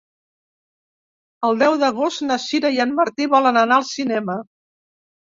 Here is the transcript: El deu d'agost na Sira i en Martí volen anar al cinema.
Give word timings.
El 1.49 1.59
deu 1.59 1.75
d'agost 1.83 2.23
na 2.29 2.37
Sira 2.45 2.71
i 2.77 2.81
en 2.85 2.93
Martí 3.01 3.27
volen 3.35 3.61
anar 3.65 3.77
al 3.77 3.85
cinema. 3.91 4.39